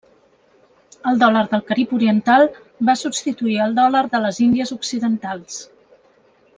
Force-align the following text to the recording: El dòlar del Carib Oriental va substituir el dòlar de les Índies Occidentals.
El 1.11 1.19
dòlar 1.23 1.43
del 1.51 1.61
Carib 1.67 1.93
Oriental 1.99 2.47
va 2.91 2.97
substituir 3.03 3.61
el 3.69 3.79
dòlar 3.83 4.05
de 4.17 4.23
les 4.27 4.43
Índies 4.49 4.77
Occidentals. 4.81 5.65